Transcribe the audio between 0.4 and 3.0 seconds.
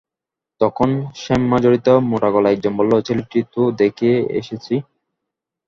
তখন শ্লেষ্মাজড়িত মোটা গলায় একজন বলল,